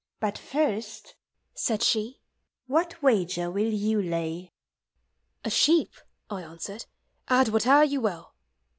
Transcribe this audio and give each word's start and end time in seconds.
Kui 0.19 0.31
first, 0.31 1.13
said 1.53 1.83
she, 1.83 2.19
what 2.65 3.03
wager 3.03 3.51
will 3.51 3.71
yon 3.71 4.09
lay? 4.09 4.51
A 5.45 5.51
sheep, 5.51 5.93
1 6.29 6.41
answered, 6.43 6.85
add 7.27 7.49
whateer 7.49 7.83
you 7.87 8.01
will. 8.01 8.33